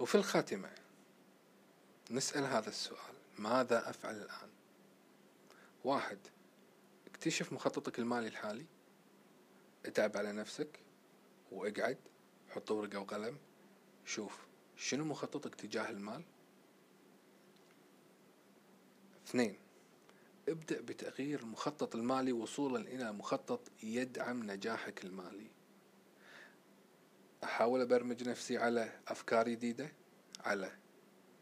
وفي 0.00 0.14
الخاتمة 0.14 0.70
نسأل 2.10 2.44
هذا 2.44 2.68
السؤال 2.68 3.14
ماذا 3.38 3.90
أفعل 3.90 4.16
الآن؟ 4.16 4.50
واحد 5.84 6.18
اكتشف 7.06 7.52
مخططك 7.52 7.98
المالي 7.98 8.28
الحالي 8.28 8.66
اتعب 9.86 10.16
على 10.16 10.32
نفسك 10.32 10.80
واقعد 11.52 11.98
حط 12.48 12.70
ورقة 12.70 12.98
وقلم 12.98 13.38
شوف 14.04 14.46
شنو 14.76 15.04
مخططك 15.04 15.54
تجاه 15.54 15.90
المال. 15.90 16.24
اثنين 19.26 19.58
ابدأ 20.48 20.80
بتغيير 20.80 21.40
المخطط 21.40 21.94
المالي 21.94 22.32
وصولا 22.32 22.80
إلى 22.80 23.12
مخطط 23.12 23.60
يدعم 23.82 24.50
نجاحك 24.50 25.04
المالي. 25.04 25.55
أحاول 27.56 27.80
أبرمج 27.80 28.28
نفسي 28.28 28.58
على 28.58 29.00
أفكار 29.08 29.48
جديدة 29.48 29.92
على 30.40 30.70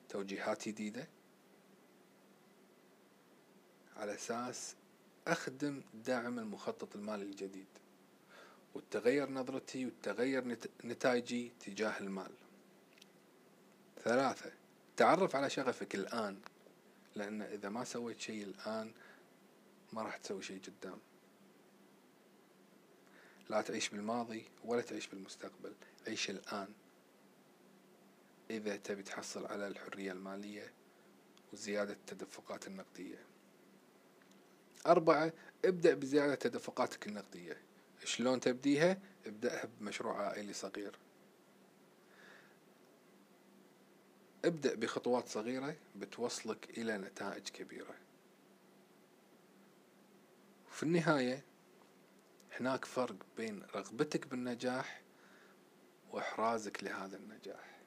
توجيهات 0.08 0.68
جديدة 0.68 1.08
على 3.96 4.14
أساس 4.14 4.74
أخدم 5.26 5.82
دعم 5.94 6.38
المخطط 6.38 6.96
المالي 6.96 7.22
الجديد 7.22 7.66
وتغير 8.74 9.30
نظرتي 9.30 9.86
وتغير 9.86 10.58
نتائجي 10.84 11.52
تجاه 11.60 12.00
المال. 12.00 12.32
ثلاثة 14.04 14.52
تعرف 14.96 15.36
على 15.36 15.50
شغفك 15.50 15.94
الآن 15.94 16.40
لأن 17.14 17.42
إذا 17.42 17.68
ما 17.68 17.84
سويت 17.84 18.20
شيء 18.20 18.44
الآن 18.44 18.92
ما 19.92 20.02
راح 20.02 20.16
تسوي 20.16 20.42
شيء 20.42 20.60
قدام. 20.62 20.98
لا 23.50 23.60
تعيش 23.62 23.88
بالماضي 23.88 24.44
ولا 24.64 24.82
تعيش 24.82 25.06
بالمستقبل. 25.06 25.72
عيش 26.06 26.30
الآن. 26.30 26.68
إذا 28.50 28.76
تبي 28.76 29.02
تحصل 29.02 29.46
على 29.46 29.66
الحرية 29.68 30.12
المالية 30.12 30.72
وزيادة 31.52 31.92
التدفقات 31.92 32.66
النقدية. 32.66 33.18
أربعة 34.86 35.32
ابدأ 35.64 35.94
بزيادة 35.94 36.34
تدفقاتك 36.34 37.06
النقدية. 37.06 37.56
شلون 38.04 38.40
تبديها؟ 38.40 38.98
ابدأها 39.26 39.68
بمشروع 39.80 40.22
عائلي 40.26 40.52
صغير. 40.52 40.98
ابدأ 44.44 44.74
بخطوات 44.74 45.28
صغيرة 45.28 45.76
بتوصلك 45.96 46.78
إلى 46.78 46.98
نتائج 46.98 47.48
كبيرة. 47.48 47.94
في 50.70 50.82
النهاية 50.82 51.44
هناك 52.60 52.84
فرق 52.84 53.16
بين 53.36 53.62
رغبتك 53.74 54.26
بالنجاح 54.26 55.02
وإحرازك 56.10 56.84
لهذا 56.84 57.16
النجاح. 57.16 57.80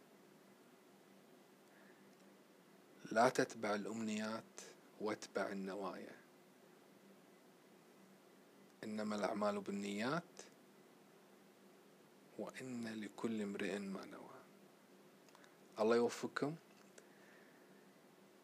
لا 3.11 3.29
تتبع 3.29 3.75
الأمنيات 3.75 4.43
واتبع 5.01 5.49
النوايا. 5.49 6.15
إنما 8.83 9.15
الأعمال 9.15 9.61
بالنيات 9.61 10.23
وإن 12.39 13.01
لكل 13.01 13.41
امرئ 13.41 13.79
ما 13.79 14.05
نوى. 14.05 14.37
الله 15.79 15.95
يوفقكم. 15.95 16.55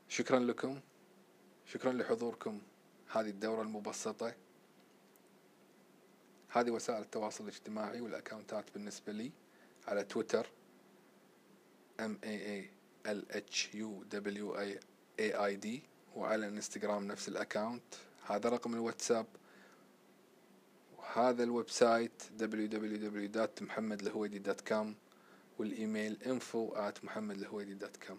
شكرا 0.09 0.39
لكم. 0.39 0.79
شكرا 1.65 1.91
لحضوركم. 1.91 2.61
هذه 3.11 3.29
الدورة 3.29 3.61
المبسطة. 3.61 4.35
هذه 6.53 6.71
وسائل 6.71 7.01
التواصل 7.01 7.43
الاجتماعي 7.43 8.01
والأكاونتات 8.01 8.65
بالنسبة 8.73 9.13
لي 9.13 9.31
على 9.87 10.03
تويتر. 10.03 10.47
M 11.99 12.11
A 12.23 12.25
A 12.25 12.63
L 13.07 13.21
H 13.35 13.67
U 13.73 14.03
W 14.09 14.55
A 15.19 15.33
I 15.51 15.55
D. 15.65 15.67
وعلى 16.15 16.47
الانستغرام 16.47 17.07
نفس 17.07 17.27
ال 17.27 17.33
account. 17.33 17.83
هذا 18.25 18.49
رقم 18.49 18.73
الواتساب. 18.73 19.25
وهذا 20.97 21.43
ال 21.43 21.69
website 21.69 22.23
www.محمدلهويدي.com 22.39 24.87
والإيميل 25.59 26.17
info 26.23 26.73
at 26.75 27.03
محمدلهويدي.com 27.03 28.17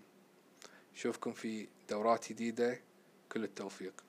نشوفكم 0.94 1.32
في 1.32 1.68
دورات 1.90 2.32
جديدة. 2.32 2.80
كل 3.32 3.44
التوفيق. 3.44 4.04